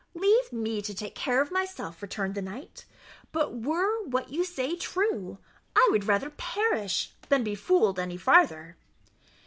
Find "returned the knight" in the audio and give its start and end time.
2.01-2.85